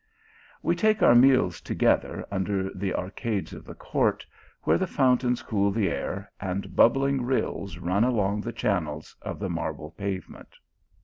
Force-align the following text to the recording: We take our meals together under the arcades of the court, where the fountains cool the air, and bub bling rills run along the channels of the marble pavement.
We 0.63 0.75
take 0.75 1.03
our 1.03 1.13
meals 1.13 1.61
together 1.61 2.25
under 2.31 2.73
the 2.73 2.91
arcades 2.95 3.53
of 3.53 3.65
the 3.65 3.75
court, 3.75 4.25
where 4.63 4.79
the 4.79 4.87
fountains 4.87 5.43
cool 5.43 5.69
the 5.69 5.89
air, 5.91 6.31
and 6.41 6.75
bub 6.75 6.95
bling 6.95 7.21
rills 7.23 7.77
run 7.77 8.03
along 8.03 8.41
the 8.41 8.51
channels 8.51 9.15
of 9.21 9.37
the 9.37 9.47
marble 9.47 9.91
pavement. 9.91 10.57